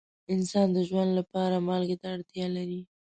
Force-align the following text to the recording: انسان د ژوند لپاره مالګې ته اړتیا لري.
انسان 0.33 0.67
د 0.75 0.77
ژوند 0.89 1.11
لپاره 1.19 1.55
مالګې 1.67 1.97
ته 2.01 2.07
اړتیا 2.15 2.47
لري. 2.57 2.79